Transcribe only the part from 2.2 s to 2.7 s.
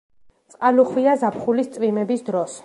დროს.